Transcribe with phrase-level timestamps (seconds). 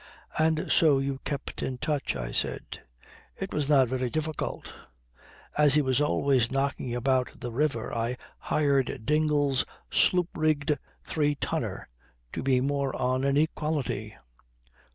[0.39, 2.81] "And so you kept in touch," I said.
[3.39, 4.73] "It was not so very difficult.
[5.55, 11.87] As he was always knocking about the river I hired Dingle's sloop rigged three tonner
[12.33, 14.17] to be more on an equality.